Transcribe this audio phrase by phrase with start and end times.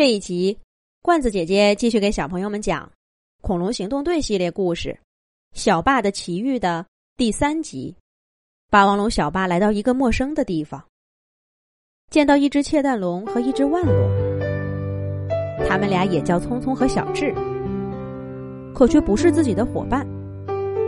[0.00, 0.56] 这一集，
[1.02, 2.86] 罐子姐姐继续给小朋友们讲
[3.42, 4.88] 《恐龙行动队》系列故事
[5.52, 6.86] 《小霸的奇遇》的
[7.18, 7.94] 第三集。
[8.70, 10.82] 霸王龙小霸来到一个陌生的地方，
[12.10, 13.94] 见到一只窃蛋龙和一只腕龙，
[15.68, 17.34] 他们俩也叫聪聪和小智，
[18.74, 20.08] 可却不是自己的伙伴。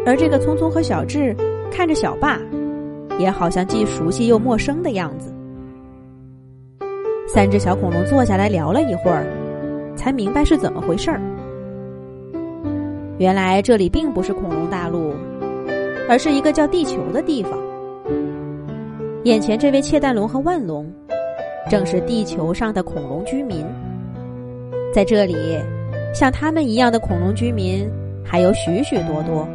[0.06, 1.36] 而这个聪聪和小智
[1.70, 2.40] 看着小霸，
[3.18, 5.30] 也好像既熟悉又陌生的样子。
[7.34, 9.24] 三只小恐龙坐下来聊了一会儿，
[9.96, 11.18] 才明白是怎么回事儿。
[13.16, 15.14] 原来这里并不是恐龙大陆，
[16.10, 17.52] 而是一个叫地球的地方。
[19.24, 20.86] 眼前这位窃蛋龙和腕龙，
[21.70, 23.64] 正是地球上的恐龙居民。
[24.92, 25.34] 在这里，
[26.14, 27.90] 像他们一样的恐龙居民
[28.22, 29.48] 还有许许多多。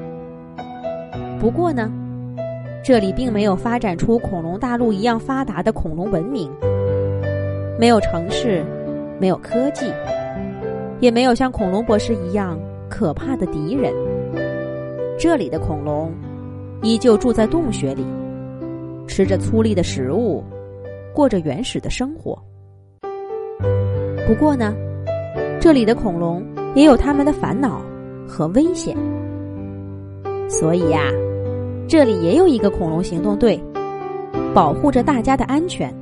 [1.39, 1.91] 不过呢，
[2.83, 6.49] 这里并没有发展出恐龙大陆一样发达的恐龙文明。
[7.79, 8.65] 没有城市，
[9.19, 9.85] 没有科技，
[10.99, 12.59] 也没有像恐龙博士一样
[12.89, 13.93] 可怕的敌人。
[15.15, 16.11] 这里的恐龙
[16.81, 18.03] 依旧住在洞穴里，
[19.07, 20.43] 吃着粗粝的食物，
[21.13, 22.35] 过着原始的生活。
[24.27, 24.73] 不过呢，
[25.61, 26.43] 这里的恐龙
[26.73, 27.79] 也有他们的烦恼
[28.27, 28.97] 和危险，
[30.49, 30.99] 所以呀，
[31.87, 33.59] 这里也有一个恐龙行动队，
[34.51, 35.93] 保护着大家的安全。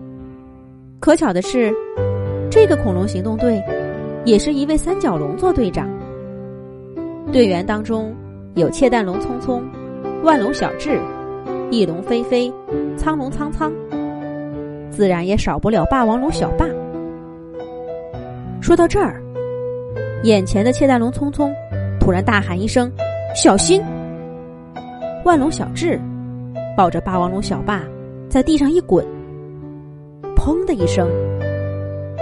[1.06, 1.72] 可巧的是，
[2.50, 3.62] 这个恐龙行动队
[4.26, 5.88] 也是一位三角龙做队长。
[7.32, 8.12] 队员当中
[8.56, 9.64] 有窃蛋龙聪聪、
[10.24, 11.00] 万龙小智、
[11.70, 12.52] 翼龙飞飞、
[12.98, 13.72] 苍龙苍苍，
[14.90, 16.66] 自然也少不了霸王龙小霸。
[18.60, 19.22] 说到这儿，
[20.24, 21.54] 眼前的窃蛋龙聪聪
[22.00, 22.92] 突然大喊一声
[23.38, 23.80] ：“小心！”
[25.24, 26.02] 万龙小智
[26.76, 27.84] 抱着霸王龙小霸
[28.28, 29.06] 在地上一滚。
[30.46, 31.10] 砰的一声，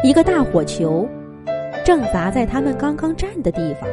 [0.01, 1.05] 一个大火球
[1.83, 3.89] 正砸在他们刚刚站的地方，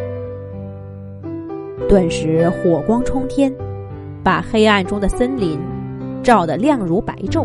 [1.88, 3.52] 顿时火光冲天，
[4.22, 5.58] 把黑暗中的森林
[6.22, 7.44] 照得亮如白昼。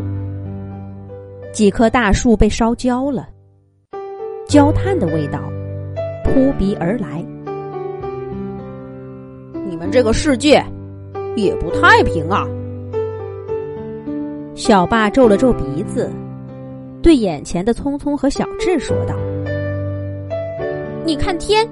[1.51, 3.29] 几棵大树被烧焦了，
[4.47, 5.39] 焦炭的味道
[6.23, 7.25] 扑鼻而来。
[9.67, 10.63] 你们这个世界
[11.35, 12.45] 也不太平啊！
[14.53, 16.07] 小霸皱了皱鼻子。
[17.05, 19.15] 对眼前的聪聪和小智说道
[21.05, 21.63] ：“你看天，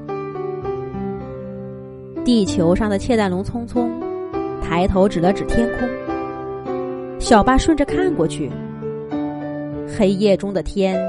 [2.24, 4.00] 地球上的窃蛋龙聪聪
[4.62, 5.90] 抬头指了指天空。
[7.20, 8.52] 小巴顺着看过去，
[9.98, 11.04] 黑夜中的天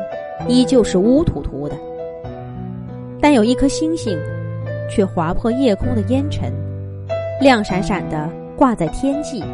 [0.48, 1.76] 依旧是乌突突的，
[3.20, 4.18] 但有一颗星星
[4.90, 6.50] 却划破夜空的烟尘，
[7.42, 9.44] 亮闪闪的挂在天际，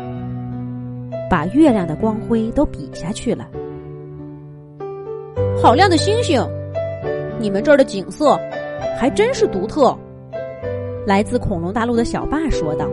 [1.29, 3.49] 把月亮的光辉都比下去了。”
[5.63, 6.43] 好亮的星星！
[7.39, 8.35] 你们这儿的景色
[8.99, 9.95] 还真是独特。
[11.07, 12.89] 来自恐龙大陆的小霸说道：“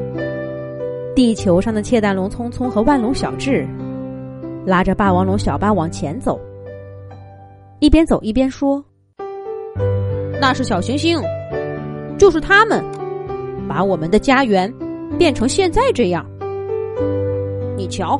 [1.16, 3.66] 地球上的窃蛋龙聪聪和万龙小智
[4.66, 6.38] 拉着霸王龙小霸往前走，
[7.79, 8.84] 一边走一边说
[10.41, 11.22] ：‘那是小行星，
[12.17, 12.84] 就是他们
[13.66, 14.72] 把我们的家园
[15.17, 16.25] 变成现在这样。
[17.78, 18.19] 你瞧，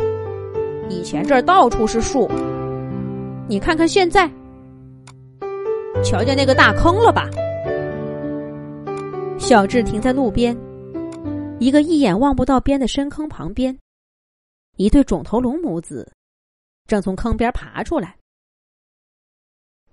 [0.88, 2.32] 以前这儿到处是树。’”
[3.50, 4.28] 你看看现在，
[6.04, 7.30] 瞧见那个大坑了吧？
[9.40, 10.54] 小智停在路边，
[11.58, 13.78] 一个一眼望不到边的深坑旁边，
[14.76, 16.12] 一对肿头龙母子
[16.88, 18.18] 正从坑边爬出来。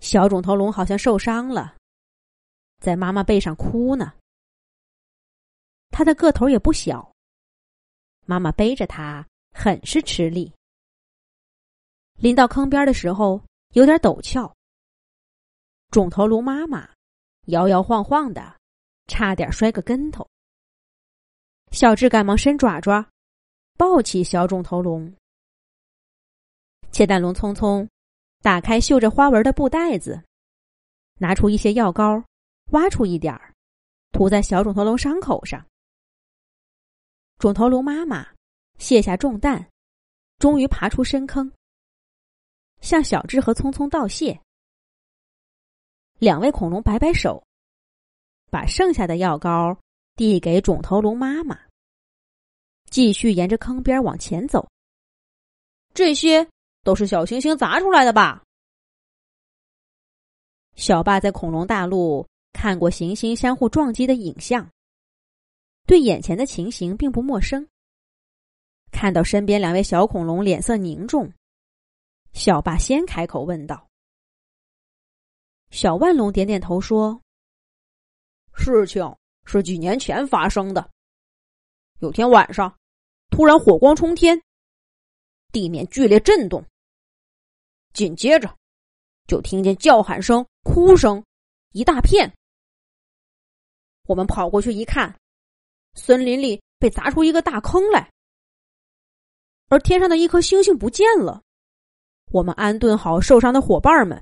[0.00, 1.76] 小肿头龙好像受伤了，
[2.81, 4.12] 在妈妈背上哭呢。
[5.92, 7.09] 他的个头也不小，
[8.26, 10.53] 妈妈背着他很是吃力。
[12.17, 13.43] 临到坑边的时候，
[13.73, 14.55] 有点陡峭。
[15.91, 16.89] 肿头龙妈妈
[17.47, 18.57] 摇摇晃晃的，
[19.07, 20.27] 差点摔个跟头。
[21.71, 23.05] 小智赶忙伸爪爪，
[23.77, 25.13] 抱起小肿头龙。
[26.93, 27.87] 窃蛋龙匆匆
[28.41, 30.23] 打开绣着花纹的布袋子，
[31.19, 32.25] 拿出一些药膏，
[32.71, 33.53] 挖出一点儿，
[34.13, 35.67] 涂在小肿头龙伤口上。
[37.39, 38.28] 肿头龙妈妈
[38.78, 39.69] 卸下重担，
[40.39, 41.53] 终于爬出深坑。
[42.84, 44.39] 向小智和聪聪道谢。
[46.19, 47.42] 两位恐龙摆摆手，
[48.51, 49.77] 把剩下的药膏
[50.15, 51.59] 递给肿头龙妈妈，
[52.91, 54.69] 继续沿着坑边往前走。
[55.95, 56.47] 这些
[56.83, 58.45] 都是小行星砸出来的吧？
[60.77, 64.69] 小霸在恐龙大陆看过行星相互撞击的影像，
[65.86, 67.66] 对眼前的情形并不陌生。
[68.92, 71.33] 看到身边两位小恐龙脸色凝重。
[72.34, 73.89] 小霸先开口问道
[75.71, 77.22] ：“小万龙点点头说
[78.53, 80.91] ：“事情是几年前发生的。
[82.01, 82.77] 有天晚上，
[83.31, 84.42] 突然火光冲天，
[85.53, 86.66] 地面剧烈震动，
[87.92, 88.59] 紧接着
[89.28, 91.25] 就听见叫喊声、哭声
[91.71, 92.31] 一大片。
[94.07, 95.16] 我们跑过去一看，
[95.95, 98.13] 森林里被砸出一个大坑来，
[99.69, 101.44] 而天上的一颗星星不见了。
[102.34, 104.21] 我们安顿好受伤的伙伴们。”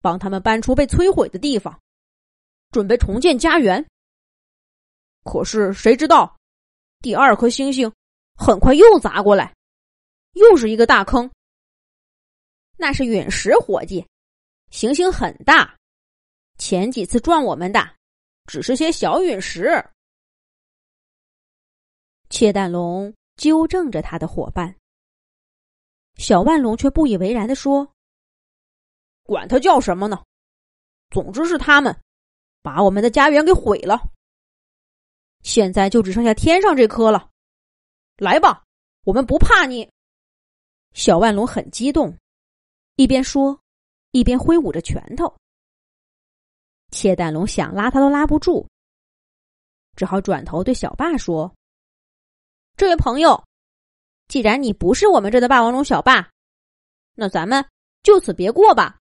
[0.00, 1.78] 帮他们搬出被摧毁的地方，
[2.70, 3.84] 准备重建家园。
[5.24, 6.38] 可是谁知道，
[7.00, 7.92] 第二颗星星
[8.34, 9.54] 很快又砸过来，
[10.32, 11.30] 又是一个大坑。
[12.78, 14.06] 那是陨石，伙计，
[14.70, 15.76] 行星很大。
[16.56, 17.96] 前几次撞我们的
[18.46, 19.84] 只是些小陨石。
[22.30, 24.74] 窃蛋龙纠正着他的伙伴，
[26.16, 27.94] 小万龙却不以为然的说。
[29.22, 30.24] 管他叫什么呢？
[31.10, 31.96] 总之是他们
[32.62, 34.00] 把我们的家园给毁了。
[35.42, 37.30] 现在就只剩下天上这颗了。
[38.16, 38.64] 来吧，
[39.04, 39.90] 我们不怕你。
[40.92, 42.16] 小万龙很激动，
[42.96, 43.58] 一边说，
[44.10, 45.34] 一边挥舞着拳头。
[46.90, 48.66] 切蛋龙想拉他都拉不住，
[49.96, 51.54] 只好转头对小霸说
[52.76, 53.42] ：“这位朋友，
[54.30, 56.30] 既然你不是我们这的霸王龙小霸，
[57.14, 57.68] 那咱们
[58.04, 58.98] 就此别过吧。”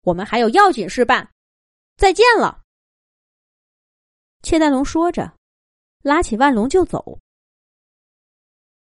[0.00, 1.30] 我们还有要紧事办，
[1.98, 2.62] 再见了。
[4.42, 5.36] 切蛋龙说着，
[6.00, 7.18] 拉起万龙就走。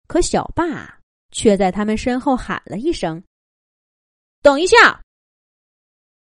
[0.07, 3.23] 可小霸却在他们身后喊了一声
[4.41, 4.99] ：“等一下！”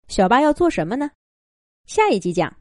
[0.08, 1.11] 小霸要做什么呢？
[1.84, 2.58] 下一集讲。